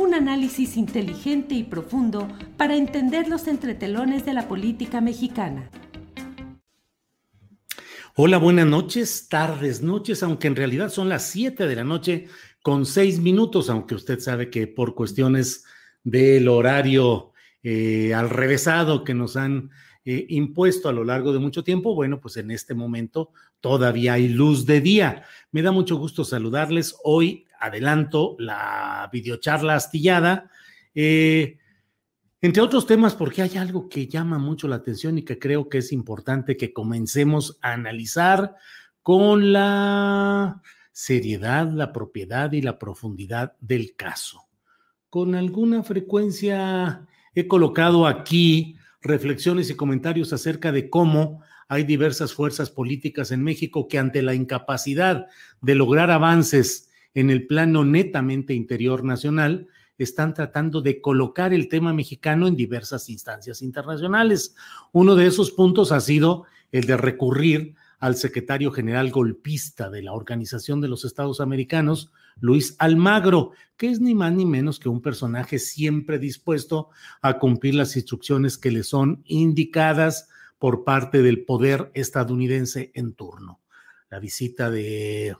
[0.00, 5.70] Un análisis inteligente y profundo para entender los entretelones de la política mexicana.
[8.16, 12.28] Hola, buenas noches, tardes, noches, aunque en realidad son las 7 de la noche
[12.62, 15.66] con 6 minutos, aunque usted sabe que por cuestiones
[16.02, 19.68] del horario eh, al revésado que nos han
[20.06, 24.30] eh, impuesto a lo largo de mucho tiempo, bueno, pues en este momento todavía hay
[24.30, 25.24] luz de día.
[25.52, 26.96] Me da mucho gusto saludarles.
[27.04, 30.50] Hoy adelanto la videocharla astillada.
[30.94, 31.58] Eh,
[32.40, 35.78] entre otros temas, porque hay algo que llama mucho la atención y que creo que
[35.78, 38.56] es importante que comencemos a analizar
[39.02, 44.42] con la seriedad, la propiedad y la profundidad del caso.
[45.08, 52.70] Con alguna frecuencia he colocado aquí reflexiones y comentarios acerca de cómo hay diversas fuerzas
[52.70, 55.26] políticas en México que ante la incapacidad
[55.60, 61.92] de lograr avances en el plano netamente interior nacional, están tratando de colocar el tema
[61.92, 64.54] mexicano en diversas instancias internacionales.
[64.92, 70.14] Uno de esos puntos ha sido el de recurrir al secretario general golpista de la
[70.14, 72.10] Organización de los Estados Americanos,
[72.40, 76.88] Luis Almagro, que es ni más ni menos que un personaje siempre dispuesto
[77.20, 83.60] a cumplir las instrucciones que le son indicadas por parte del poder estadounidense en turno.
[84.08, 85.36] La visita de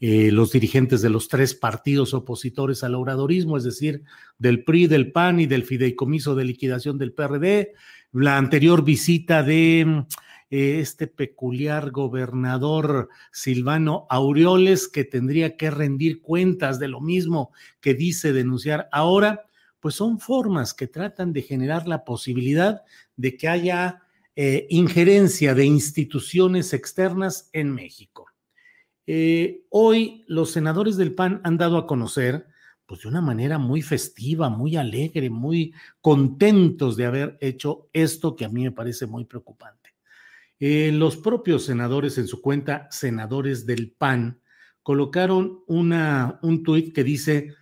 [0.00, 4.02] eh, los dirigentes de los tres partidos opositores al obradorismo, es decir,
[4.38, 7.72] del PRI, del PAN y del fideicomiso de liquidación del PRD,
[8.12, 10.04] la anterior visita de
[10.50, 17.94] eh, este peculiar gobernador Silvano Aureoles, que tendría que rendir cuentas de lo mismo que
[17.94, 19.44] dice denunciar ahora,
[19.78, 22.82] pues son formas que tratan de generar la posibilidad
[23.16, 24.02] de que haya
[24.34, 28.26] eh, injerencia de instituciones externas en México.
[29.12, 32.46] Eh, hoy los senadores del PAN han dado a conocer,
[32.86, 38.44] pues de una manera muy festiva, muy alegre, muy contentos de haber hecho esto que
[38.44, 39.96] a mí me parece muy preocupante.
[40.60, 44.42] Eh, los propios senadores en su cuenta, senadores del PAN,
[44.80, 47.56] colocaron un tuit que dice,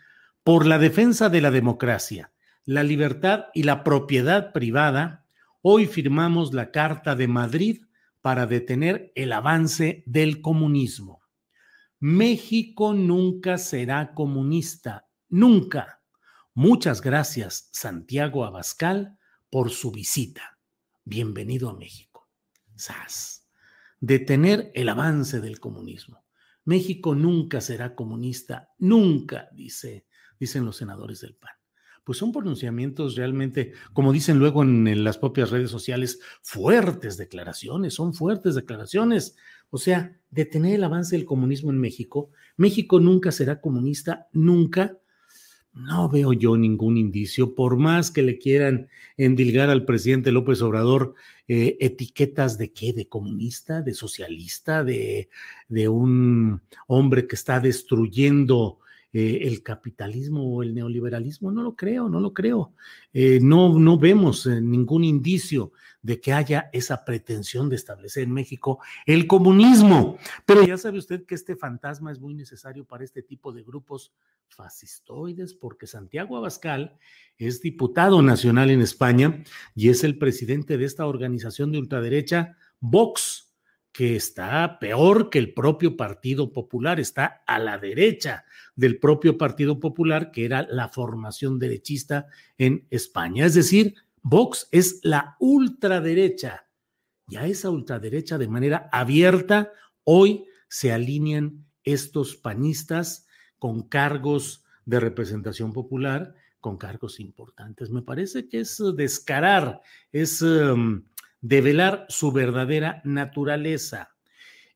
[0.44, 2.30] por la defensa de la democracia,
[2.66, 5.24] la libertad y la propiedad privada,
[5.62, 7.84] hoy firmamos la Carta de Madrid
[8.20, 11.22] para detener el avance del comunismo.
[12.00, 16.00] México nunca será comunista, nunca.
[16.54, 19.18] Muchas gracias, Santiago Abascal,
[19.50, 20.58] por su visita.
[21.04, 22.28] Bienvenido a México.
[22.76, 23.48] SAS.
[23.98, 26.24] Detener el avance del comunismo.
[26.64, 30.06] México nunca será comunista, nunca, dice,
[30.38, 31.58] dicen los senadores del PAN
[32.08, 38.14] pues son pronunciamientos realmente, como dicen luego en, las propias redes sociales, fuertes declaraciones, son
[38.14, 39.36] fuertes declaraciones.
[39.70, 42.30] O sea, detener el avance del comunismo en México.
[42.56, 44.98] México nunca será comunista, nunca.
[45.74, 51.14] No veo yo ningún indicio, por más que le quieran endilgar al presidente López Obrador
[51.46, 55.28] eh, etiquetas de qué, de comunista, de socialista, de,
[55.68, 58.80] de un hombre que está destruyendo
[59.12, 62.72] eh, el capitalismo o el neoliberalismo, no lo creo, no lo creo.
[63.12, 65.72] Eh, no, no vemos ningún indicio
[66.02, 70.18] de que haya esa pretensión de establecer en México el comunismo.
[70.46, 74.12] Pero ya sabe usted que este fantasma es muy necesario para este tipo de grupos
[74.48, 76.98] fascistoides, porque Santiago Abascal
[77.36, 79.42] es diputado nacional en España
[79.74, 83.48] y es el presidente de esta organización de ultraderecha, Vox
[83.92, 88.44] que está peor que el propio Partido Popular, está a la derecha
[88.76, 92.26] del propio Partido Popular, que era la formación derechista
[92.58, 93.44] en España.
[93.44, 96.66] Es decir, Vox es la ultraderecha.
[97.28, 99.72] Y a esa ultraderecha de manera abierta
[100.04, 103.26] hoy se alinean estos panistas
[103.58, 107.90] con cargos de representación popular, con cargos importantes.
[107.90, 109.80] Me parece que es descarar,
[110.12, 111.04] es um,
[111.40, 114.14] develar su verdadera naturaleza.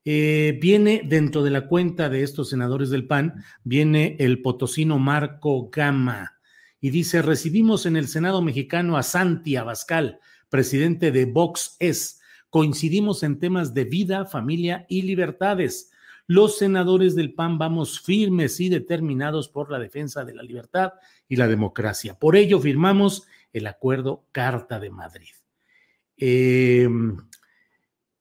[0.04, 5.70] Eh, viene dentro de la cuenta de estos senadores del PAN, viene el potosino Marco
[5.70, 6.41] Gama
[6.82, 10.18] y dice, recibimos en el Senado mexicano a Santi Abascal,
[10.48, 12.20] presidente de Vox Es.
[12.50, 15.92] Coincidimos en temas de vida, familia y libertades.
[16.26, 20.94] Los senadores del PAN vamos firmes y determinados por la defensa de la libertad
[21.28, 22.18] y la democracia.
[22.18, 25.30] Por ello firmamos el acuerdo Carta de Madrid.
[26.16, 26.88] Eh,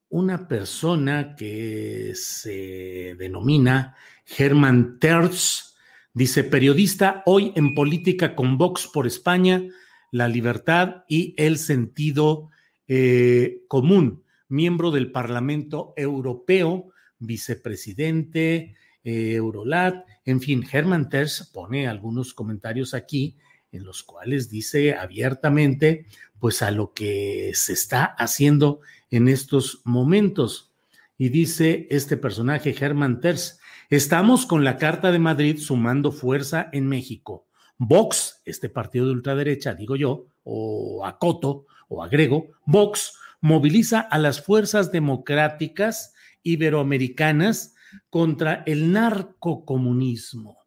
[0.09, 5.70] una persona que se denomina Germán Terz,
[6.13, 9.63] dice periodista hoy en política con Vox por España,
[10.11, 12.49] la libertad y el sentido
[12.87, 22.33] eh, común, miembro del Parlamento Europeo, vicepresidente, eh, Eurolat, en fin, Germán Terz pone algunos
[22.33, 23.37] comentarios aquí
[23.71, 26.05] en los cuales dice abiertamente,
[26.39, 30.71] pues a lo que se está haciendo en estos momentos.
[31.17, 33.60] Y dice este personaje, Germán Terz,
[33.91, 37.45] estamos con la Carta de Madrid sumando fuerza en México.
[37.77, 44.41] Vox, este partido de ultraderecha, digo yo, o acoto o agrego, Vox moviliza a las
[44.41, 47.75] fuerzas democráticas iberoamericanas
[48.09, 50.57] contra el narcocomunismo.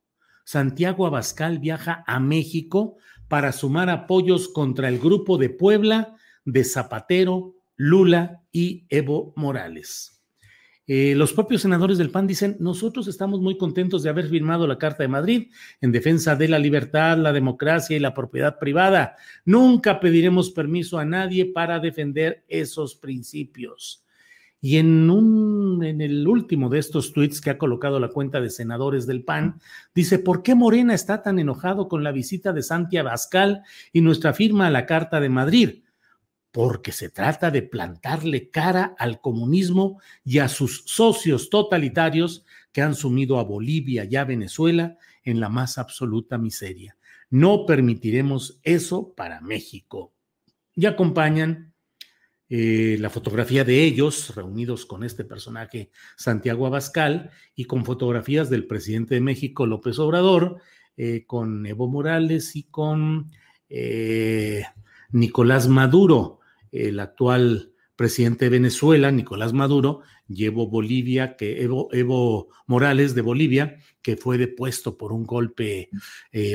[0.45, 2.99] Santiago Abascal viaja a México
[3.29, 10.14] para sumar apoyos contra el grupo de Puebla de Zapatero, Lula y Evo Morales.
[10.87, 14.77] Eh, los propios senadores del PAN dicen, nosotros estamos muy contentos de haber firmado la
[14.77, 15.51] Carta de Madrid
[15.81, 19.17] en defensa de la libertad, la democracia y la propiedad privada.
[19.47, 24.05] Nunca pediremos permiso a nadie para defender esos principios.
[24.61, 28.49] Y en, un, en el último de estos tweets que ha colocado la cuenta de
[28.49, 29.61] senadores del PAN,
[29.95, 34.33] dice, ¿por qué Morena está tan enojado con la visita de Santiago Abascal y nuestra
[34.33, 35.84] firma a la Carta de Madrid?
[36.55, 42.95] Porque se trata de plantarle cara al comunismo y a sus socios totalitarios que han
[42.95, 46.97] sumido a Bolivia y a Venezuela en la más absoluta miseria.
[47.29, 50.13] No permitiremos eso para México.
[50.77, 51.75] Y acompañan
[52.49, 58.69] eh, la fotografía de ellos reunidos con este personaje Santiago Abascal y con fotografías del
[58.69, 60.59] presidente de México López Obrador,
[60.97, 63.33] eh, con Evo Morales y con
[63.69, 64.63] eh,
[65.11, 66.41] Nicolás Maduro,
[66.75, 74.17] el actual presidente de Venezuela, Nicolás Maduro, llevó Bolivia, que Evo, Morales de Bolivia, que
[74.17, 75.91] fue depuesto por un golpe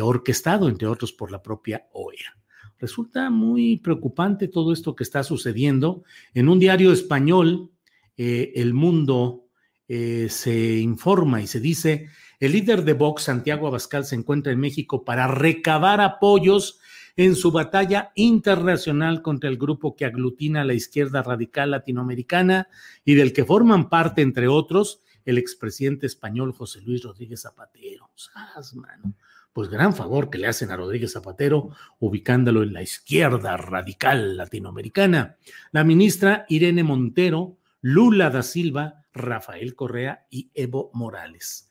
[0.02, 2.40] orquestado, entre otros, por la propia OEA.
[2.80, 6.04] Resulta muy preocupante todo esto que está sucediendo.
[6.34, 7.72] En un diario español,
[8.16, 9.48] eh, El Mundo
[9.88, 12.08] eh, se informa y se dice,
[12.40, 16.80] el líder de Vox, Santiago Abascal, se encuentra en México para recabar apoyos
[17.20, 22.70] en su batalla internacional contra el grupo que aglutina a la izquierda radical latinoamericana
[23.04, 28.10] y del que forman parte, entre otros, el expresidente español José Luis Rodríguez Zapatero.
[28.16, 29.16] ¡Sas, mano!
[29.52, 35.36] pues gran favor que le hacen a Rodríguez Zapatero, ubicándolo en la izquierda radical latinoamericana.
[35.72, 41.69] La ministra Irene Montero, Lula da Silva, Rafael Correa y Evo Morales.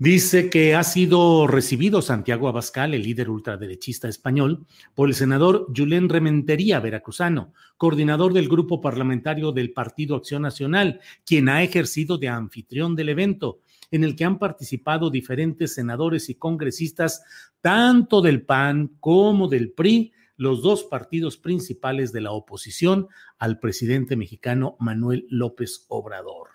[0.00, 4.64] Dice que ha sido recibido Santiago Abascal, el líder ultraderechista español,
[4.94, 11.50] por el senador Julen Rementería, veracruzano, coordinador del grupo parlamentario del Partido Acción Nacional, quien
[11.50, 17.22] ha ejercido de anfitrión del evento en el que han participado diferentes senadores y congresistas,
[17.60, 24.16] tanto del PAN como del PRI, los dos partidos principales de la oposición al presidente
[24.16, 26.48] mexicano Manuel López Obrador.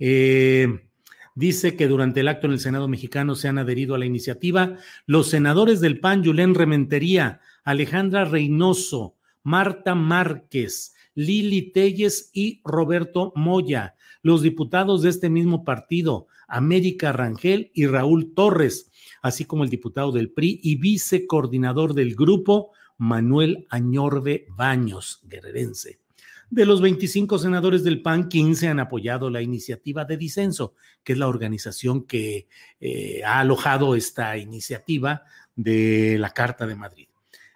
[0.00, 0.88] Eh,
[1.34, 4.76] dice que durante el acto en el Senado mexicano se han adherido a la iniciativa
[5.06, 13.94] los senadores del PAN, Yulén Rementería, Alejandra Reynoso, Marta Márquez, Lili Telles y Roberto Moya,
[14.22, 18.90] los diputados de este mismo partido, América Rangel y Raúl Torres,
[19.22, 26.03] así como el diputado del PRI y vicecoordinador del grupo, Manuel Añorbe Baños, guerrerense.
[26.54, 31.18] De los 25 senadores del PAN, 15 han apoyado la iniciativa de disenso, que es
[31.18, 32.46] la organización que
[32.78, 35.24] eh, ha alojado esta iniciativa
[35.56, 37.08] de la Carta de Madrid.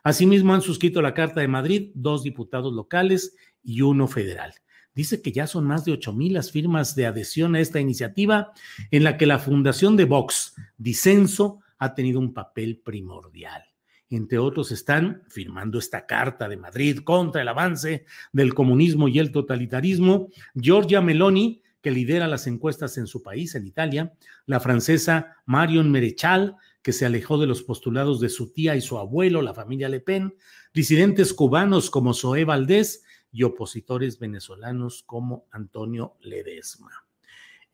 [0.02, 4.52] Asimismo, han suscrito la Carta de Madrid dos diputados locales y uno federal.
[4.96, 8.50] Dice que ya son más de 8 mil las firmas de adhesión a esta iniciativa
[8.90, 13.67] en la que la fundación de Vox, Disenso, ha tenido un papel primordial
[14.10, 19.32] entre otros, están firmando esta carta de Madrid contra el avance del comunismo y el
[19.32, 24.12] totalitarismo, Giorgia Meloni, que lidera las encuestas en su país, en Italia,
[24.46, 28.98] la francesa Marion Merechal, que se alejó de los postulados de su tía y su
[28.98, 30.34] abuelo, la familia Le Pen,
[30.72, 36.90] disidentes cubanos como Zoé Valdés y opositores venezolanos como Antonio Ledesma.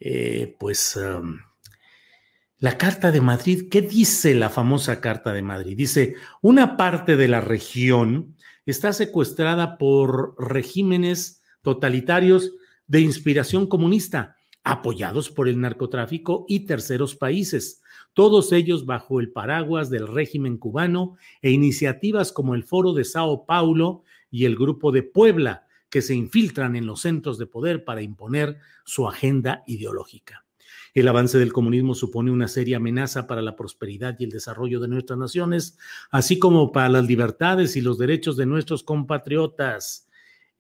[0.01, 1.39] Eh, pues um,
[2.59, 5.77] la Carta de Madrid, ¿qué dice la famosa Carta de Madrid?
[5.77, 12.53] Dice, una parte de la región está secuestrada por regímenes totalitarios
[12.87, 17.83] de inspiración comunista, apoyados por el narcotráfico y terceros países,
[18.15, 23.45] todos ellos bajo el paraguas del régimen cubano e iniciativas como el Foro de Sao
[23.45, 28.03] Paulo y el Grupo de Puebla, que se infiltran en los centros de poder para
[28.03, 30.44] imponer su agenda ideológica.
[30.95, 34.87] El avance del comunismo supone una seria amenaza para la prosperidad y el desarrollo de
[34.87, 35.77] nuestras naciones,
[36.13, 40.09] así como para las libertades y los derechos de nuestros compatriotas.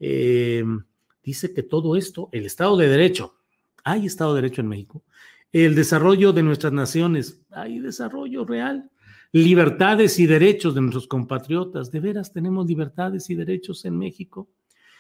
[0.00, 0.82] Em,
[1.22, 3.36] dice que todo esto, el Estado de Derecho,
[3.84, 5.04] hay Estado de Derecho en México,
[5.52, 8.90] el desarrollo de nuestras naciones, hay desarrollo real,
[9.30, 14.48] libertades y derechos de nuestros compatriotas, ¿de veras tenemos libertades y derechos en México?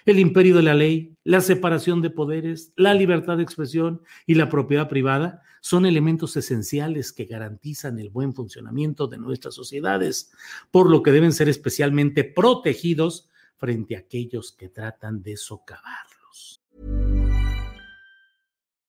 [0.06, 4.48] El imperio de la ley, la separación de poderes, la libertad de expresión y la
[4.48, 10.30] propiedad privada son elementos esenciales que garantizan el buen funcionamiento de nuestras sociedades,
[10.70, 16.13] por lo que deben ser especialmente protegidos frente a aquellos que tratan de socavarlos.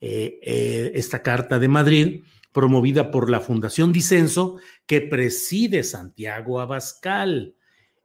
[0.00, 7.56] Eh, eh, esta Carta de Madrid, promovida por la Fundación Disenso, que preside Santiago Abascal.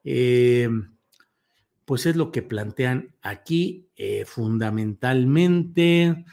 [0.04, 0.70] Eh,
[1.86, 3.90] pues es lo que plantean aquí
[4.26, 6.26] fundamentalmente.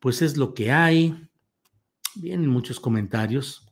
[0.00, 1.28] pues es lo que hay.
[2.16, 3.67] Vienen muchos comentarios.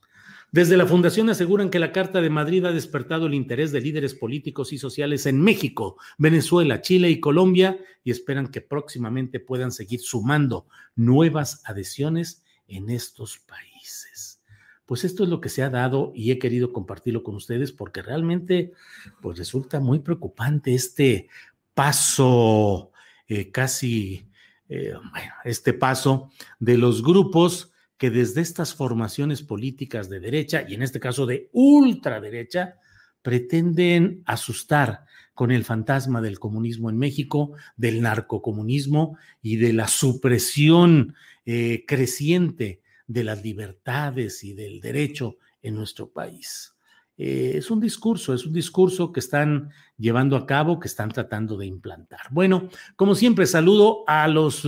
[0.56, 4.14] Desde la Fundación aseguran que la Carta de Madrid ha despertado el interés de líderes
[4.14, 10.00] políticos y sociales en México, Venezuela, Chile y Colombia y esperan que próximamente puedan seguir
[10.00, 14.40] sumando nuevas adhesiones en estos países.
[14.86, 18.00] Pues esto es lo que se ha dado y he querido compartirlo con ustedes porque
[18.00, 18.72] realmente
[19.20, 21.28] pues resulta muy preocupante este
[21.75, 22.92] paso
[23.28, 24.26] eh, casi,
[24.70, 30.75] eh, bueno, este paso de los grupos que desde estas formaciones políticas de derecha, y
[30.75, 32.76] en este caso de ultraderecha,
[33.23, 41.15] pretenden asustar con el fantasma del comunismo en México, del narcocomunismo y de la supresión
[41.45, 46.75] eh, creciente de las libertades y del derecho en nuestro país.
[47.18, 51.56] Eh, es un discurso, es un discurso que están llevando a cabo, que están tratando
[51.56, 52.20] de implantar.
[52.30, 54.66] Bueno, como siempre, saludo a los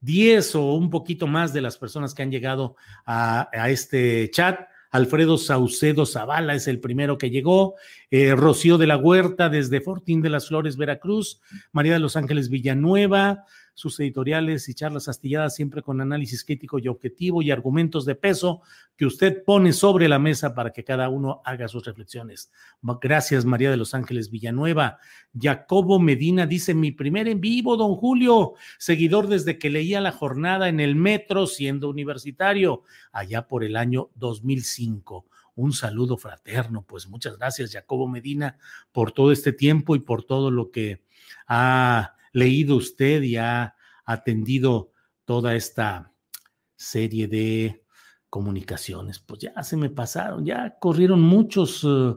[0.00, 2.76] 10 uh, o un poquito más de las personas que han llegado
[3.06, 4.60] a, este chat.
[4.90, 7.74] Alfredo Saucedo Zavala es el primero que llegó,
[8.10, 11.42] eh, Rocío de la Huerta desde Fortín de las Flores, Veracruz,
[11.72, 13.44] María de los Ángeles Villanueva,
[13.78, 18.60] sus editoriales y charlas astilladas siempre con análisis crítico y objetivo y argumentos de peso
[18.96, 22.50] que usted pone sobre la mesa para que cada uno haga sus reflexiones.
[23.00, 24.98] Gracias, María de los Ángeles Villanueva.
[25.32, 30.68] Jacobo Medina dice, mi primer en vivo, don Julio, seguidor desde que leía la jornada
[30.68, 32.82] en el metro siendo universitario,
[33.12, 36.82] allá por el año 2005 un saludo fraterno.
[36.82, 38.58] Pues muchas gracias, Jacobo Medina,
[38.92, 41.02] por todo este tiempo y por todo lo que
[41.48, 44.92] ha leído usted y ha atendido
[45.24, 46.12] toda esta
[46.76, 47.84] serie de
[48.30, 49.18] comunicaciones.
[49.18, 52.14] Pues ya se me pasaron, ya corrieron muchos, eh,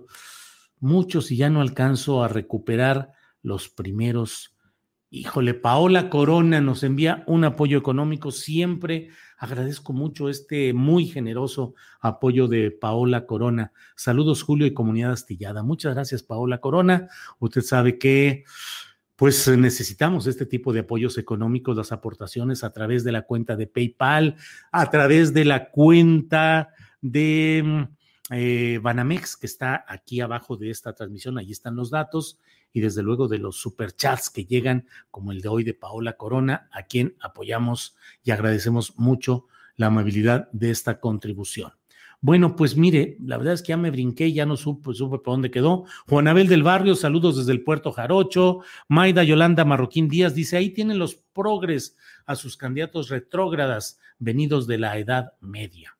[0.79, 3.11] muchos y ya no alcanzo a recuperar
[3.41, 4.55] los primeros.
[5.09, 9.09] Híjole, Paola Corona nos envía un apoyo económico siempre
[9.41, 13.73] Agradezco mucho este muy generoso apoyo de Paola Corona.
[13.95, 15.63] Saludos, Julio y comunidad astillada.
[15.63, 17.07] Muchas gracias, Paola Corona.
[17.39, 18.43] Usted sabe que
[19.21, 23.67] pues necesitamos este tipo de apoyos económicos, las aportaciones a través de la cuenta de
[23.67, 24.35] PayPal,
[24.71, 26.69] a través de la cuenta
[27.01, 27.87] de
[28.31, 32.39] eh, Banamex, que está aquí abajo de esta transmisión, ahí están los datos,
[32.73, 36.67] y desde luego de los superchats que llegan, como el de hoy de Paola Corona,
[36.71, 41.73] a quien apoyamos y agradecemos mucho la amabilidad de esta contribución.
[42.23, 45.33] Bueno, pues mire, la verdad es que ya me brinqué, ya no supe, supe por
[45.33, 45.85] dónde quedó.
[46.07, 48.59] Juanabel del Barrio, saludos desde el puerto Jarocho.
[48.87, 51.97] Maida Yolanda Marroquín Díaz dice, ahí tienen los progres
[52.27, 55.97] a sus candidatos retrógradas venidos de la Edad Media.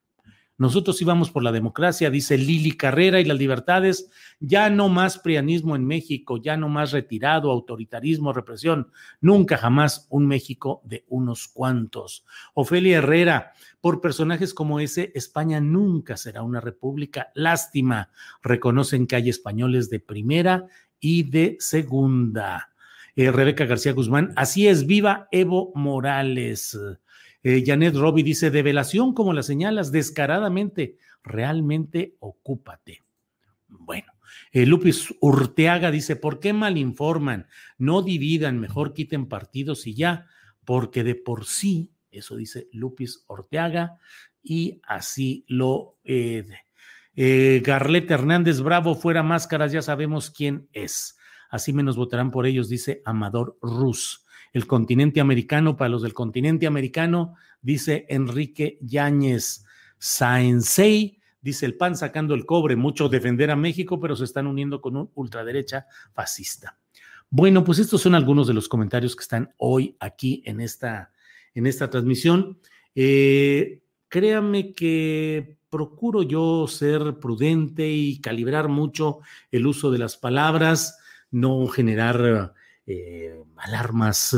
[0.62, 5.76] Nosotros íbamos por la democracia, dice Lili Carrera, y las libertades, ya no más prianismo
[5.76, 8.92] en México, ya no más retirado, autoritarismo, represión,
[9.22, 12.26] nunca jamás un México de unos cuantos.
[12.54, 17.32] Ofelia Herrera, por personajes como ese, España nunca será una república.
[17.34, 18.12] Lástima,
[18.44, 20.68] reconocen que hay españoles de primera
[21.00, 22.70] y de segunda.
[23.16, 26.78] Eh, Rebeca García Guzmán, así es, viva Evo Morales.
[27.44, 33.04] Eh, Janet Robbie dice, develación como la señalas, descaradamente, realmente ocúpate.
[33.68, 34.12] Bueno,
[34.52, 37.48] eh, Lupis Urteaga dice, ¿por qué malinforman?
[37.78, 40.28] No dividan, mejor quiten partidos y ya,
[40.66, 43.98] porque de por sí, eso dice Lupis Orteaga,
[44.44, 45.98] y así lo...
[46.04, 46.46] Eh,
[47.14, 51.18] eh, Garleta Hernández Bravo, fuera máscaras, ya sabemos quién es.
[51.50, 54.21] Así menos votarán por ellos, dice Amador Rus
[54.54, 59.66] el continente americano, para los del continente americano, dice Enrique Yáñez
[59.98, 64.82] Saensei, dice el PAN sacando el cobre, mucho defender a México, pero se están uniendo
[64.82, 66.78] con un ultraderecha fascista.
[67.30, 71.12] Bueno, pues estos son algunos de los comentarios que están hoy aquí en esta,
[71.54, 72.60] en esta transmisión.
[72.94, 81.00] Eh, créame que procuro yo ser prudente y calibrar mucho el uso de las palabras,
[81.32, 82.54] no generar
[82.92, 84.36] eh, alarmas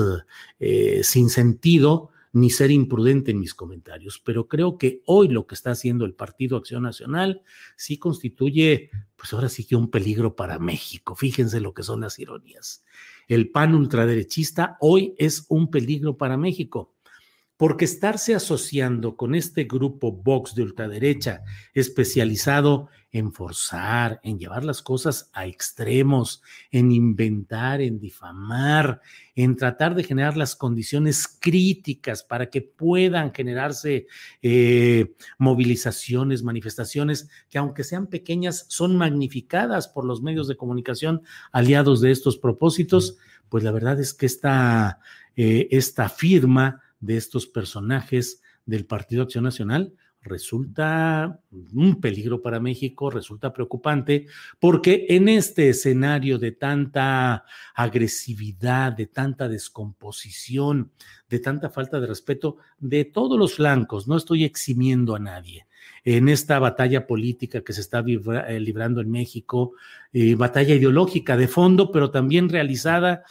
[0.59, 5.53] eh, sin sentido ni ser imprudente en mis comentarios, pero creo que hoy lo que
[5.53, 7.43] está haciendo el Partido Acción Nacional
[7.75, 11.15] sí constituye, pues ahora sí que un peligro para México.
[11.15, 12.83] Fíjense lo que son las ironías.
[13.27, 16.92] El PAN ultraderechista hoy es un peligro para México
[17.63, 24.81] porque estarse asociando con este grupo Vox de ultraderecha especializado en forzar, en llevar las
[24.81, 28.99] cosas a extremos, en inventar, en difamar,
[29.33, 34.07] en tratar de generar las condiciones críticas para que puedan generarse
[34.41, 41.21] eh, movilizaciones, manifestaciones que aunque sean pequeñas, son magnificadas por los medios de comunicación
[41.53, 43.15] aliados de estos propósitos,
[43.47, 44.99] pues la verdad es que esta,
[45.37, 51.41] eh, esta firma de estos personajes del Partido Acción Nacional resulta
[51.73, 57.43] un peligro para México, resulta preocupante, porque en este escenario de tanta
[57.75, 60.91] agresividad, de tanta descomposición,
[61.29, 65.67] de tanta falta de respeto de todos los flancos, no estoy eximiendo a nadie,
[66.05, 69.73] en esta batalla política que se está eh, librando en México,
[70.13, 73.23] eh, batalla ideológica de fondo, pero también realizada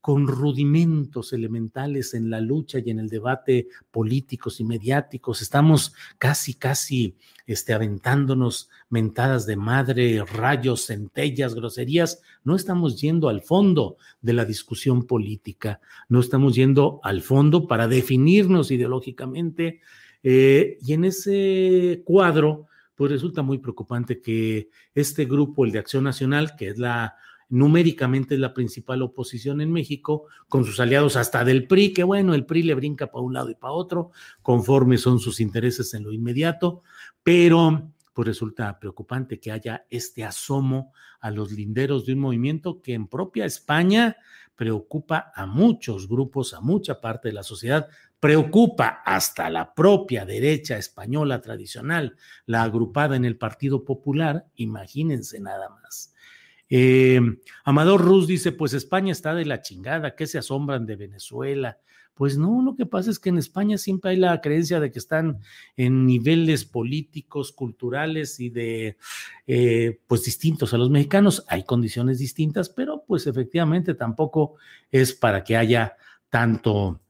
[0.00, 5.42] con rudimentos elementales en la lucha y en el debate políticos y mediáticos.
[5.42, 12.22] Estamos casi, casi este, aventándonos mentadas de madre, rayos, centellas, groserías.
[12.44, 17.86] No estamos yendo al fondo de la discusión política, no estamos yendo al fondo para
[17.86, 19.80] definirnos ideológicamente.
[20.22, 26.04] Eh, y en ese cuadro, pues resulta muy preocupante que este grupo, el de Acción
[26.04, 27.16] Nacional, que es la
[27.50, 32.32] numéricamente es la principal oposición en México, con sus aliados hasta del PRI, que bueno,
[32.34, 36.04] el PRI le brinca para un lado y para otro, conforme son sus intereses en
[36.04, 36.82] lo inmediato,
[37.22, 42.94] pero pues resulta preocupante que haya este asomo a los linderos de un movimiento que
[42.94, 44.16] en propia España
[44.56, 47.88] preocupa a muchos grupos, a mucha parte de la sociedad,
[48.20, 55.70] preocupa hasta la propia derecha española tradicional, la agrupada en el Partido Popular, imagínense nada
[55.82, 56.14] más.
[56.70, 57.20] Eh,
[57.64, 61.78] Amador Ruz dice, pues España está de la chingada, ¿qué se asombran de Venezuela?
[62.14, 64.98] Pues no, lo que pasa es que en España siempre hay la creencia de que
[64.98, 65.40] están
[65.76, 68.98] en niveles políticos, culturales y de,
[69.46, 71.44] eh, pues distintos a los mexicanos.
[71.48, 74.56] Hay condiciones distintas, pero pues efectivamente tampoco
[74.90, 75.96] es para que haya
[76.28, 77.00] tanto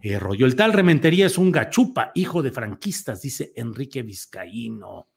[0.00, 0.46] eh, rollo.
[0.46, 5.08] El tal Rementería es un gachupa, hijo de franquistas, dice Enrique Vizcaíno.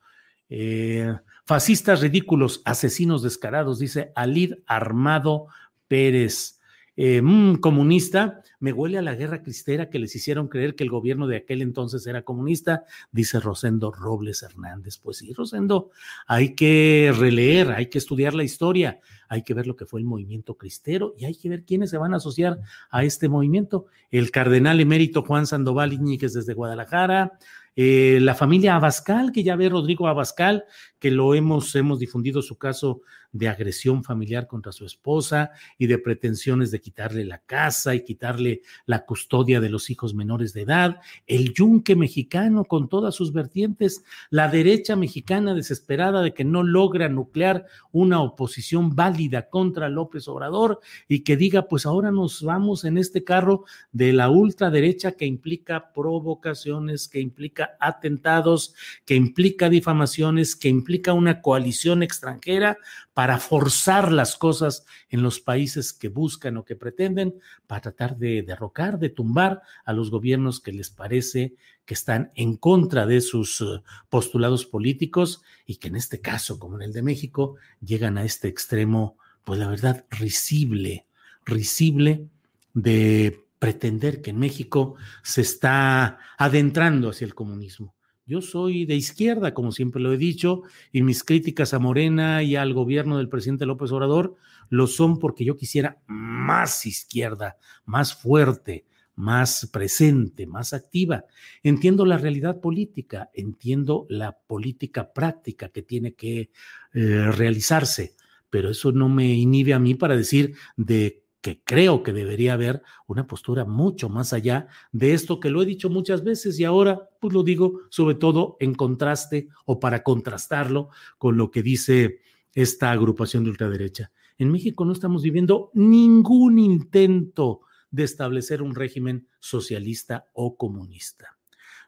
[0.49, 1.13] Eh,
[1.45, 5.47] fascistas ridículos, asesinos descarados, dice Alid Armado
[5.87, 6.57] Pérez.
[6.99, 10.89] Eh, mm, comunista, me huele a la guerra cristera que les hicieron creer que el
[10.89, 14.97] gobierno de aquel entonces era comunista, dice Rosendo Robles Hernández.
[14.97, 15.91] Pues sí, Rosendo,
[16.25, 20.07] hay que releer, hay que estudiar la historia, hay que ver lo que fue el
[20.07, 23.85] movimiento cristero y hay que ver quiénes se van a asociar a este movimiento.
[24.09, 27.37] El cardenal emérito Juan Sandoval Iñiguez desde Guadalajara,
[27.79, 30.65] eh, la familia Abascal, que ya ve Rodrigo Abascal,
[30.97, 35.97] que lo hemos, hemos difundido su caso de agresión familiar contra su esposa y de
[35.97, 41.01] pretensiones de quitarle la casa y quitarle la custodia de los hijos menores de edad,
[41.25, 47.09] el yunque mexicano con todas sus vertientes, la derecha mexicana desesperada de que no logra
[47.09, 52.97] nuclear una oposición válida contra López Obrador y que diga, pues ahora nos vamos en
[52.97, 58.73] este carro de la ultraderecha que implica provocaciones, que implica atentados,
[59.05, 62.77] que implica difamaciones, que implica una coalición extranjera
[63.17, 67.33] para forzar las cosas en los países que buscan o que pretenden,
[67.65, 72.57] para tratar de derrocar, de tumbar a los gobiernos que les parece que están en
[72.57, 77.01] contra de sus eh, postulados políticos y que en este caso, como en el de
[77.01, 81.07] México, llegan a este extremo, pues la verdad, risible,
[81.43, 82.27] risible
[82.75, 87.96] de pretender que en México se está adentrando hacia el comunismo.
[88.27, 92.57] Yo soy de izquierda, como siempre lo he dicho, y mis críticas a Morena y
[92.57, 94.35] al gobierno del presidente López Obrador
[94.69, 98.85] lo son porque yo quisiera más izquierda, más fuerte,
[99.15, 101.23] más presente, más activa.
[101.63, 106.51] Entiendo la realidad política, entiendo la política práctica que tiene que
[106.93, 108.15] eh, realizarse,
[108.49, 112.83] pero eso no me inhibe a mí para decir de que creo que debería haber
[113.05, 117.09] una postura mucho más allá de esto que lo he dicho muchas veces y ahora
[117.21, 122.19] pues lo digo sobre todo en contraste o para contrastarlo con lo que dice
[122.53, 124.11] esta agrupación de ultraderecha.
[124.37, 131.37] En México no estamos viviendo ningún intento de establecer un régimen socialista o comunista.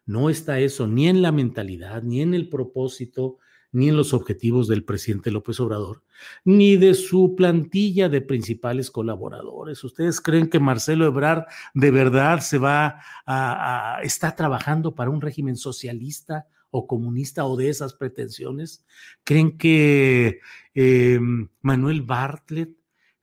[0.06, 3.40] No está eso ni en la mentalidad, ni en el propósito,
[3.72, 6.04] ni en los objetivos del presidente López Obrador,
[6.44, 9.84] ni de su plantilla de principales colaboradores.
[9.84, 15.56] ¿Ustedes creen que Marcelo Ebrard de verdad se va a, está trabajando para un régimen
[15.56, 18.86] socialista o comunista o de esas pretensiones?
[19.24, 20.40] ¿Creen que
[20.74, 22.76] em, Manuel Bartlett?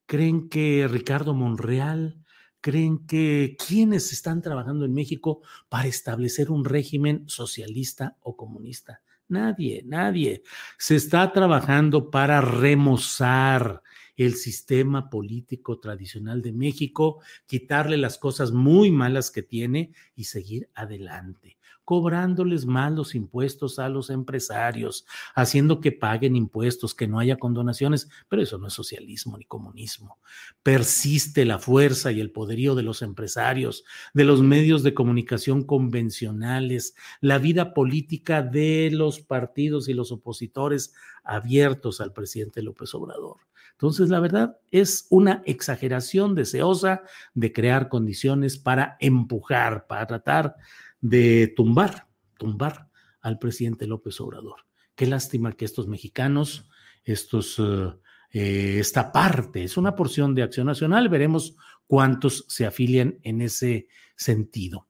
[0.06, 2.22] ¿Creen que Ricardo Monreal?
[2.66, 9.02] creen que quienes están trabajando en México para establecer un régimen socialista o comunista?
[9.28, 10.42] Nadie, nadie.
[10.78, 13.82] Se está trabajando para remozar
[14.16, 20.70] el sistema político tradicional de México, quitarle las cosas muy malas que tiene y seguir
[20.74, 21.55] adelante
[21.86, 28.10] cobrándoles más los impuestos a los empresarios, haciendo que paguen impuestos, que no haya condonaciones,
[28.28, 30.18] pero eso no es socialismo ni comunismo.
[30.64, 36.96] Persiste la fuerza y el poderío de los empresarios, de los medios de comunicación convencionales,
[37.20, 43.36] la vida política de los partidos y los opositores abiertos al presidente López Obrador.
[43.76, 47.02] Entonces, la verdad es una exageración deseosa
[47.34, 50.56] de crear condiciones para empujar, para tratar
[51.00, 52.88] de tumbar, tumbar
[53.20, 54.66] al presidente López Obrador.
[54.94, 56.68] Qué lástima que estos mexicanos,
[57.04, 57.92] estos, eh,
[58.32, 61.56] eh, esta parte, es una porción de Acción Nacional, veremos
[61.86, 64.88] cuántos se afilian en ese sentido.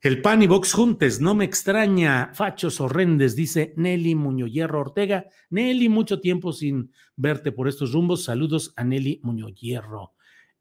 [0.00, 5.26] El PAN y Vox Juntes, no me extraña, fachos horrendes, dice Nelly Muñoz Hierro Ortega.
[5.50, 8.22] Nelly, mucho tiempo sin verte por estos rumbos.
[8.22, 10.12] Saludos a Nelly Muñoz Hierro.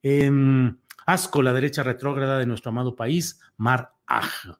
[0.01, 4.57] Em, asco la derecha retrógrada de nuestro amado país, Mar Aj.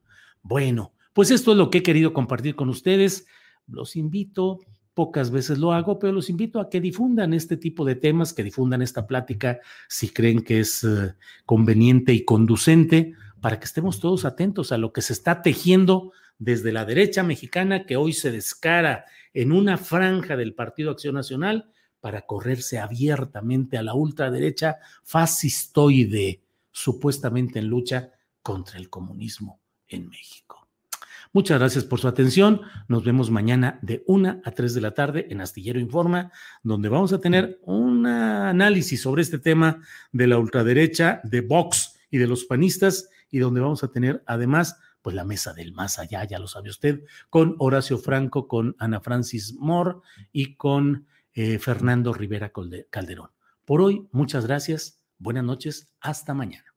[0.47, 3.27] Bueno, pues esto es lo que he querido compartir con ustedes.
[3.67, 4.59] Los invito,
[4.93, 8.45] pocas veces lo hago, pero los invito a que difundan este tipo de temas, que
[8.45, 14.23] difundan esta plática si creen que es eh, conveniente y conducente, para que estemos todos
[14.23, 19.03] atentos a lo que se está tejiendo desde la derecha mexicana, que hoy se descara
[19.33, 27.59] en una franja del Partido Acción Nacional para correrse abiertamente a la ultraderecha fascistoide, supuestamente
[27.59, 30.67] en lucha contra el comunismo en México.
[31.33, 32.61] Muchas gracias por su atención.
[32.87, 36.31] Nos vemos mañana de 1 a 3 de la tarde en Astillero Informa,
[36.63, 42.17] donde vamos a tener un análisis sobre este tema de la ultraderecha, de Vox y
[42.17, 46.23] de los panistas, y donde vamos a tener además pues la mesa del más allá,
[46.23, 49.97] ya lo sabe usted, con Horacio Franco, con Ana Francis Moore
[50.31, 52.51] y con eh, Fernando Rivera
[52.89, 53.29] Calderón.
[53.63, 56.76] Por hoy, muchas gracias, buenas noches, hasta mañana.